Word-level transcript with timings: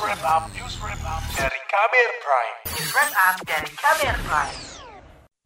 wrap 0.00 0.20
up, 0.28 0.44
dari 1.32 1.60
Kamer 1.72 2.10
Prime. 2.20 2.56
News 2.68 2.92
dari 3.48 3.70
Kamer 3.72 4.16
Prime. 4.28 4.56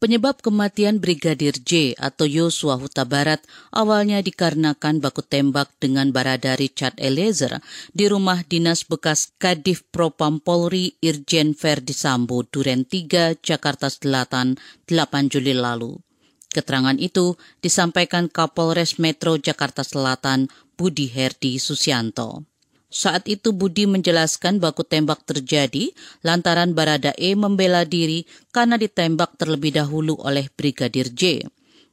Penyebab 0.00 0.41
kematian 0.41 0.96
Brigadir 0.96 1.61
J 1.61 1.92
atau 2.00 2.24
Yosua 2.24 2.80
Huta 2.80 3.04
Barat 3.04 3.44
awalnya 3.68 4.24
dikarenakan 4.24 5.04
baku 5.04 5.21
tembak 5.21 5.76
dengan 5.76 6.08
Barada 6.08 6.56
Richard 6.56 6.96
Eliezer 6.96 7.60
di 7.92 8.08
rumah 8.08 8.40
dinas 8.40 8.88
bekas 8.88 9.37
Kadif 9.37 9.85
Propam 9.92 10.40
Polri 10.40 10.96
Irjen 11.04 11.53
Verdi 11.53 11.92
Sambo 11.92 12.40
Duren 12.48 12.88
3, 12.88 13.44
Jakarta 13.44 13.92
Selatan 13.92 14.56
8 14.88 15.28
Juli 15.28 15.53
lalu. 15.53 16.01
Keterangan 16.48 16.96
itu 16.96 17.37
disampaikan 17.60 18.27
Kapolres 18.27 18.96
Metro 18.98 19.37
Jakarta 19.37 19.84
Selatan 19.84 20.48
Budi 20.80 21.12
Herdi 21.12 21.60
Susianto. 21.60 22.49
Saat 22.91 23.30
itu 23.30 23.55
Budi 23.55 23.87
menjelaskan 23.87 24.59
baku 24.59 24.83
tembak 24.83 25.23
terjadi 25.23 25.95
lantaran 26.27 26.75
Barada 26.75 27.15
E 27.15 27.39
membela 27.39 27.87
diri 27.87 28.27
karena 28.51 28.75
ditembak 28.75 29.39
terlebih 29.39 29.79
dahulu 29.79 30.19
oleh 30.19 30.51
Brigadir 30.59 31.15
J. 31.15 31.47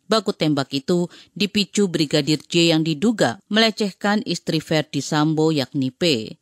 Baku 0.09 0.33
tembak 0.33 0.73
itu 0.73 1.05
dipicu 1.37 1.85
Brigadir 1.85 2.41
J 2.41 2.73
yang 2.73 2.81
diduga 2.81 3.37
melecehkan 3.45 4.25
istri 4.25 4.57
Verdi 4.57 5.05
Sambo 5.05 5.53
yakni 5.53 5.93
P. 5.93 6.33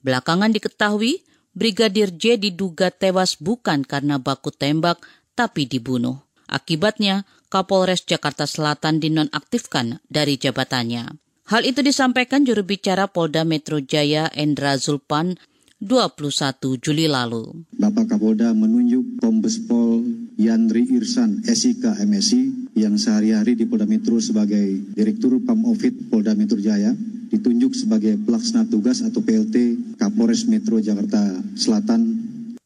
Belakangan 0.00 0.56
diketahui 0.56 1.20
Brigadir 1.52 2.08
J 2.16 2.40
diduga 2.40 2.88
tewas 2.88 3.36
bukan 3.36 3.84
karena 3.84 4.16
baku 4.16 4.48
tembak 4.48 5.04
tapi 5.36 5.68
dibunuh. 5.68 6.16
Akibatnya, 6.48 7.28
Kapolres 7.52 8.08
Jakarta 8.08 8.48
Selatan 8.48 9.04
dinonaktifkan 9.04 10.00
dari 10.08 10.40
jabatannya. 10.40 11.27
Hal 11.48 11.64
itu 11.64 11.80
disampaikan 11.80 12.44
juru 12.44 12.60
bicara 12.60 13.08
Polda 13.08 13.40
Metro 13.40 13.80
Jaya 13.80 14.28
Endra 14.36 14.76
Zulpan 14.76 15.40
21 15.80 16.76
Juli 16.76 17.08
lalu. 17.08 17.64
Bapak 17.72 18.12
Kapolda 18.12 18.52
menunjuk 18.52 19.16
Kombes 19.16 19.56
Pol 19.64 20.04
Yandri 20.36 20.84
Irsan 20.92 21.40
SIK 21.48 22.04
MSI 22.04 22.76
yang 22.76 23.00
sehari-hari 23.00 23.56
di 23.56 23.64
Polda 23.64 23.88
Metro 23.88 24.20
sebagai 24.20 24.92
Direktur 24.92 25.40
Pamofit 25.40 25.96
Polda 26.12 26.36
Metro 26.36 26.60
Jaya 26.60 26.92
ditunjuk 27.32 27.72
sebagai 27.72 28.20
pelaksana 28.28 28.68
tugas 28.68 29.00
atau 29.00 29.24
PLT 29.24 29.56
Kapolres 29.96 30.44
Metro 30.44 30.76
Jakarta 30.84 31.32
Selatan 31.56 32.17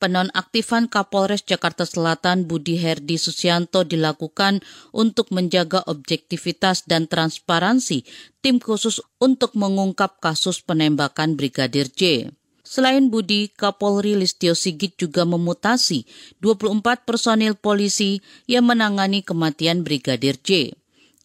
penonaktifan 0.03 0.91
Kapolres 0.91 1.47
Jakarta 1.47 1.87
Selatan 1.87 2.51
Budi 2.51 2.75
Herdi 2.75 3.23
Susianto 3.23 3.87
dilakukan 3.87 4.59
untuk 4.91 5.31
menjaga 5.31 5.87
objektivitas 5.87 6.91
dan 6.91 7.07
transparansi 7.07 8.03
tim 8.43 8.59
khusus 8.59 8.99
untuk 9.23 9.55
mengungkap 9.55 10.19
kasus 10.19 10.59
penembakan 10.67 11.39
Brigadir 11.39 11.87
J. 11.87 12.35
Selain 12.67 13.15
Budi, 13.15 13.55
Kapolri 13.55 14.19
Listio 14.19 14.59
Sigit 14.59 14.99
juga 14.99 15.23
memutasi 15.23 16.03
24 16.43 17.07
personil 17.07 17.55
polisi 17.55 18.19
yang 18.51 18.67
menangani 18.67 19.23
kematian 19.23 19.87
Brigadir 19.87 20.35
J. 20.43 20.82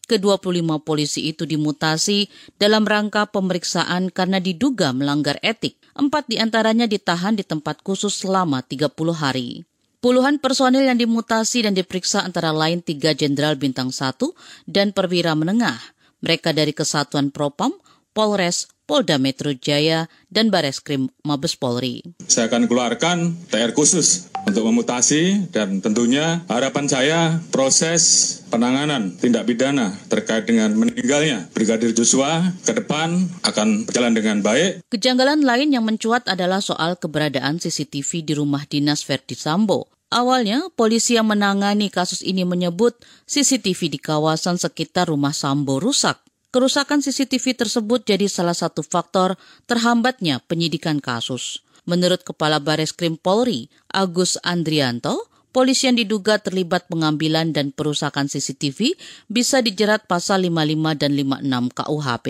Ke-25 0.08 0.64
polisi 0.80 1.28
itu 1.28 1.44
dimutasi 1.44 2.32
dalam 2.56 2.88
rangka 2.88 3.28
pemeriksaan 3.28 4.08
karena 4.08 4.40
diduga 4.40 4.96
melanggar 4.96 5.36
etik. 5.44 5.76
Empat 5.92 6.32
di 6.32 6.40
antaranya 6.40 6.88
ditahan 6.88 7.36
di 7.36 7.44
tempat 7.44 7.84
khusus 7.84 8.24
selama 8.24 8.64
30 8.64 8.88
hari. 9.12 9.68
Puluhan 10.00 10.40
personil 10.40 10.88
yang 10.88 10.96
dimutasi 10.96 11.68
dan 11.68 11.76
diperiksa 11.76 12.24
antara 12.24 12.56
lain 12.56 12.80
tiga 12.80 13.12
jenderal 13.12 13.58
bintang 13.60 13.92
satu 13.92 14.32
dan 14.64 14.96
perwira 14.96 15.36
menengah. 15.36 15.76
Mereka 16.24 16.56
dari 16.56 16.70
Kesatuan 16.72 17.28
Propam, 17.28 17.76
Polres, 18.16 18.70
Polda 18.88 19.20
Metro 19.20 19.52
Jaya, 19.52 20.08
dan 20.32 20.48
Bareskrim 20.48 21.12
Mabes 21.20 21.58
Polri. 21.60 22.00
Saya 22.24 22.48
akan 22.48 22.64
keluarkan 22.64 23.36
TR 23.52 23.76
khusus 23.76 24.27
untuk 24.48 24.64
memutasi 24.64 25.52
dan 25.52 25.84
tentunya 25.84 26.40
harapan 26.48 26.88
saya 26.88 27.20
proses 27.52 28.34
penanganan 28.48 29.12
tindak 29.20 29.44
pidana 29.44 29.92
terkait 30.08 30.48
dengan 30.48 30.72
meninggalnya 30.72 31.52
Brigadir 31.52 31.92
Joshua 31.92 32.56
ke 32.64 32.72
depan 32.72 33.28
akan 33.44 33.84
berjalan 33.84 34.16
dengan 34.16 34.40
baik. 34.40 34.88
Kejanggalan 34.88 35.44
lain 35.44 35.76
yang 35.76 35.84
mencuat 35.84 36.24
adalah 36.24 36.64
soal 36.64 36.96
keberadaan 36.96 37.60
CCTV 37.60 38.24
di 38.24 38.32
rumah 38.32 38.64
dinas 38.64 39.04
Verdi 39.04 39.36
Sambo. 39.36 39.92
Awalnya, 40.08 40.72
polisi 40.72 41.20
yang 41.20 41.28
menangani 41.28 41.92
kasus 41.92 42.24
ini 42.24 42.40
menyebut 42.48 42.96
CCTV 43.28 43.92
di 43.92 44.00
kawasan 44.00 44.56
sekitar 44.56 45.12
rumah 45.12 45.36
Sambo 45.36 45.76
rusak. 45.76 46.16
Kerusakan 46.48 47.04
CCTV 47.04 47.52
tersebut 47.52 48.08
jadi 48.08 48.24
salah 48.24 48.56
satu 48.56 48.80
faktor 48.80 49.36
terhambatnya 49.68 50.40
penyidikan 50.48 50.96
kasus. 50.96 51.60
Menurut 51.84 52.20
Kepala 52.24 52.56
Bares 52.56 52.96
Krim 52.96 53.20
Polri, 53.20 53.72
Agus 53.88 54.36
Andrianto, 54.44 55.28
polisi 55.50 55.88
yang 55.88 55.96
diduga 55.96 56.38
terlibat 56.38 56.86
pengambilan 56.92 57.56
dan 57.56 57.72
perusakan 57.72 58.28
CCTV 58.28 58.94
bisa 59.26 59.64
dijerat 59.64 60.04
pasal 60.04 60.44
55 60.44 61.00
dan 61.00 61.10
56 61.16 61.76
KUHP. 61.76 62.26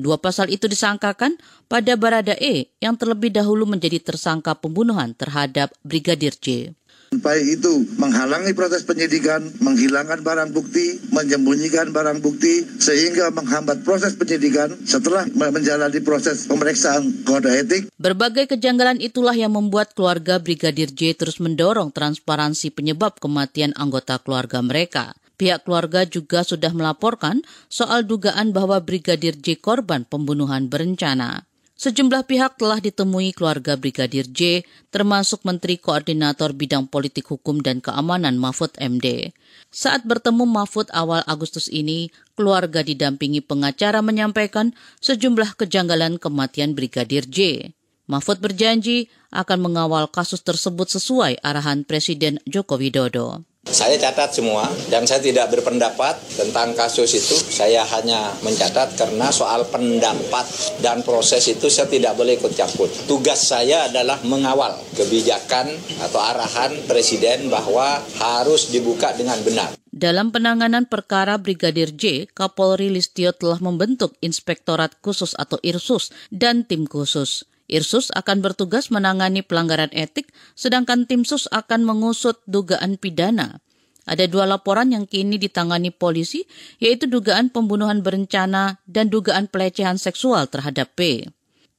Dua 0.00 0.16
pasal 0.16 0.48
itu 0.48 0.64
disangkakan 0.64 1.36
pada 1.68 1.92
Barada 1.98 2.32
E 2.38 2.72
yang 2.80 2.96
terlebih 2.96 3.34
dahulu 3.34 3.68
menjadi 3.68 4.00
tersangka 4.00 4.56
pembunuhan 4.56 5.12
terhadap 5.12 5.74
Brigadir 5.84 6.32
J. 6.40 6.72
Baik 7.10 7.58
itu 7.58 7.90
menghalangi 7.98 8.54
proses 8.54 8.86
penyidikan, 8.86 9.42
menghilangkan 9.58 10.22
barang 10.22 10.54
bukti, 10.54 10.94
menyembunyikan 11.10 11.90
barang 11.90 12.22
bukti, 12.22 12.62
sehingga 12.78 13.34
menghambat 13.34 13.82
proses 13.82 14.14
penyidikan 14.14 14.70
setelah 14.86 15.26
menjalani 15.34 15.98
proses 16.06 16.46
pemeriksaan 16.46 17.26
kode 17.26 17.50
etik. 17.50 17.90
Berbagai 17.98 18.54
kejanggalan 18.54 19.02
itulah 19.02 19.34
yang 19.34 19.58
membuat 19.58 19.90
keluarga 19.98 20.38
Brigadir 20.38 20.94
J 20.94 21.18
terus 21.18 21.42
mendorong 21.42 21.90
transparansi 21.90 22.70
penyebab 22.70 23.18
kematian 23.18 23.74
anggota 23.74 24.22
keluarga 24.22 24.62
mereka. 24.62 25.10
Pihak 25.34 25.66
keluarga 25.66 26.06
juga 26.06 26.46
sudah 26.46 26.70
melaporkan 26.70 27.42
soal 27.66 28.06
dugaan 28.06 28.54
bahwa 28.54 28.78
Brigadir 28.86 29.34
J 29.34 29.58
korban 29.58 30.06
pembunuhan 30.06 30.70
berencana. 30.70 31.49
Sejumlah 31.80 32.28
pihak 32.28 32.60
telah 32.60 32.76
ditemui 32.76 33.32
keluarga 33.32 33.72
Brigadir 33.72 34.28
J, 34.28 34.68
termasuk 34.92 35.48
Menteri 35.48 35.80
Koordinator 35.80 36.52
Bidang 36.52 36.84
Politik 36.84 37.32
Hukum 37.32 37.64
dan 37.64 37.80
Keamanan 37.80 38.36
Mahfud 38.36 38.76
MD. 38.76 39.32
Saat 39.72 40.04
bertemu 40.04 40.44
Mahfud 40.44 40.92
awal 40.92 41.24
Agustus 41.24 41.72
ini, 41.72 42.12
keluarga 42.36 42.84
didampingi 42.84 43.40
pengacara 43.40 44.04
menyampaikan 44.04 44.76
sejumlah 45.00 45.56
kejanggalan 45.56 46.20
kematian 46.20 46.76
Brigadir 46.76 47.24
J. 47.24 47.72
Mahfud 48.04 48.44
berjanji 48.44 49.08
akan 49.32 49.72
mengawal 49.72 50.04
kasus 50.12 50.44
tersebut 50.44 50.84
sesuai 50.84 51.40
arahan 51.40 51.88
Presiden 51.88 52.44
Joko 52.44 52.76
Widodo. 52.76 53.48
Saya 53.70 53.94
catat 54.02 54.34
semua 54.34 54.66
dan 54.90 55.06
saya 55.06 55.22
tidak 55.22 55.54
berpendapat 55.54 56.18
tentang 56.34 56.74
kasus 56.74 57.14
itu. 57.14 57.38
Saya 57.38 57.86
hanya 57.86 58.34
mencatat 58.42 58.98
karena 58.98 59.30
soal 59.30 59.62
pendapat 59.70 60.46
dan 60.82 61.06
proses 61.06 61.46
itu 61.46 61.70
saya 61.70 61.86
tidak 61.86 62.18
boleh 62.18 62.34
ikut 62.34 62.50
campur. 62.58 62.90
Tugas 63.06 63.38
saya 63.38 63.86
adalah 63.86 64.18
mengawal 64.26 64.74
kebijakan 64.98 65.70
atau 66.02 66.18
arahan 66.18 66.74
Presiden 66.90 67.46
bahwa 67.46 68.02
harus 68.18 68.74
dibuka 68.74 69.14
dengan 69.14 69.38
benar. 69.46 69.70
Dalam 69.90 70.30
penanganan 70.30 70.86
perkara 70.86 71.34
Brigadir 71.34 71.90
J, 71.90 72.30
Kapolri 72.30 72.94
Listio 72.94 73.34
telah 73.34 73.58
membentuk 73.58 74.14
Inspektorat 74.22 74.96
Khusus 75.02 75.34
atau 75.34 75.58
IRSUS 75.66 76.14
dan 76.30 76.62
tim 76.62 76.86
khusus. 76.86 77.49
Irsus 77.70 78.10
akan 78.10 78.42
bertugas 78.42 78.90
menangani 78.90 79.46
pelanggaran 79.46 79.94
etik, 79.94 80.34
sedangkan 80.58 81.06
tim 81.06 81.22
sus 81.22 81.46
akan 81.54 81.86
mengusut 81.86 82.42
dugaan 82.50 82.98
pidana. 82.98 83.62
Ada 84.10 84.26
dua 84.26 84.42
laporan 84.50 84.90
yang 84.90 85.06
kini 85.06 85.38
ditangani 85.38 85.94
polisi, 85.94 86.42
yaitu 86.82 87.06
dugaan 87.06 87.54
pembunuhan 87.54 88.02
berencana 88.02 88.82
dan 88.90 89.06
dugaan 89.06 89.46
pelecehan 89.46 90.02
seksual 90.02 90.50
terhadap 90.50 90.98
P. 90.98 91.30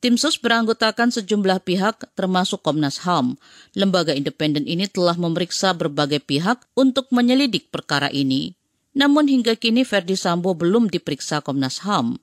Tim 0.01 0.17
sus 0.17 0.39
beranggotakan 0.39 1.13
sejumlah 1.13 1.61
pihak, 1.61 2.09
termasuk 2.17 2.65
Komnas 2.65 3.05
HAM. 3.05 3.37
Lembaga 3.77 4.17
independen 4.17 4.65
ini 4.65 4.89
telah 4.89 5.13
memeriksa 5.13 5.77
berbagai 5.77 6.23
pihak 6.23 6.63
untuk 6.73 7.11
menyelidik 7.13 7.69
perkara 7.69 8.09
ini. 8.09 8.57
Namun 8.97 9.29
hingga 9.29 9.53
kini 9.59 9.85
Verdi 9.85 10.17
Sambo 10.17 10.57
belum 10.57 10.89
diperiksa 10.89 11.45
Komnas 11.45 11.85
HAM. 11.85 12.17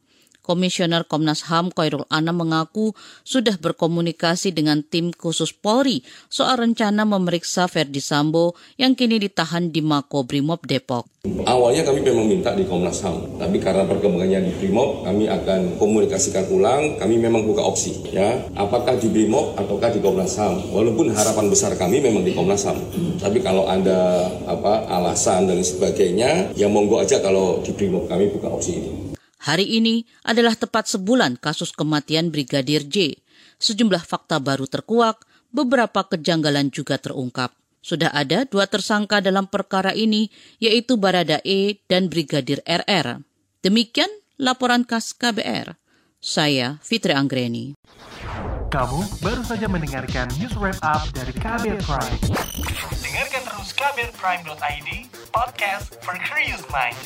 Komisioner 0.49 1.05
Komnas 1.05 1.45
HAM 1.53 1.69
Koirul 1.69 2.09
Anam 2.09 2.41
mengaku 2.41 2.97
sudah 3.21 3.61
berkomunikasi 3.61 4.57
dengan 4.57 4.81
tim 4.81 5.13
khusus 5.13 5.53
Polri 5.53 6.01
soal 6.33 6.65
rencana 6.65 7.05
memeriksa 7.05 7.69
Verdi 7.69 8.01
Sambo 8.01 8.57
yang 8.81 8.97
kini 8.97 9.21
ditahan 9.21 9.69
di 9.69 9.85
Mako 9.85 10.25
Brimob 10.25 10.65
Depok. 10.65 11.05
Awalnya 11.45 11.85
kami 11.85 12.01
memang 12.01 12.25
minta 12.25 12.57
di 12.57 12.65
Komnas 12.65 13.05
HAM, 13.05 13.37
tapi 13.37 13.61
karena 13.61 13.85
perkembangannya 13.85 14.49
di 14.49 14.53
Brimob, 14.57 15.05
kami 15.05 15.29
akan 15.29 15.77
komunikasikan 15.77 16.49
ulang. 16.49 16.97
Kami 16.97 17.21
memang 17.21 17.45
buka 17.45 17.61
opsi, 17.69 18.09
ya, 18.09 18.49
apakah 18.57 18.97
di 18.97 19.13
Brimob 19.13 19.53
ataukah 19.61 19.93
di 19.93 20.01
Komnas 20.01 20.41
HAM. 20.41 20.73
Walaupun 20.73 21.13
harapan 21.13 21.53
besar 21.53 21.77
kami 21.77 22.01
memang 22.01 22.25
di 22.25 22.33
Komnas 22.33 22.65
HAM, 22.65 22.81
tapi 23.21 23.45
kalau 23.45 23.69
ada 23.69 24.31
apa 24.49 24.89
alasan 24.89 25.51
dan 25.51 25.61
sebagainya, 25.61 26.57
ya 26.57 26.71
monggo 26.71 26.97
aja 26.97 27.21
kalau 27.21 27.61
di 27.61 27.77
Brimob 27.77 28.09
kami 28.09 28.33
buka 28.33 28.49
opsi 28.49 28.73
ini. 28.81 29.18
Hari 29.49 29.81
ini 29.81 30.05
adalah 30.29 30.53
tepat 30.53 30.93
sebulan 30.93 31.41
kasus 31.41 31.73
kematian 31.73 32.29
Brigadir 32.29 32.85
J. 32.85 33.17
Sejumlah 33.57 34.05
fakta 34.05 34.37
baru 34.45 34.69
terkuak, 34.69 35.25
beberapa 35.49 36.05
kejanggalan 36.05 36.69
juga 36.69 37.01
terungkap. 37.01 37.57
Sudah 37.81 38.13
ada 38.13 38.45
dua 38.45 38.69
tersangka 38.69 39.25
dalam 39.25 39.49
perkara 39.49 39.97
ini, 39.97 40.29
yaitu 40.61 41.01
Barada 41.01 41.41
E 41.49 41.81
dan 41.89 42.13
Brigadir 42.13 42.61
RR. 42.69 43.25
Demikian 43.65 44.13
laporan 44.37 44.85
khas 44.85 45.17
KBR. 45.17 45.81
Saya 46.21 46.77
Fitri 46.85 47.17
Anggreni. 47.17 47.73
Kamu 48.69 49.01
baru 49.25 49.41
saja 49.49 49.65
mendengarkan 49.65 50.29
news 50.37 50.53
wrap 50.61 50.77
up 50.85 51.09
dari 51.17 51.33
KBR 51.33 51.81
Prime. 51.89 52.21
Dengarkan 53.01 53.43
terus 53.49 53.73
kbrprime.id, 53.73 55.09
podcast 55.33 55.97
for 56.05 56.21
curious 56.21 56.61
mind. 56.69 57.01